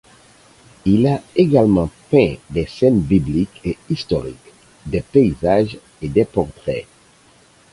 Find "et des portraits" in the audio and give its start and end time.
6.01-6.87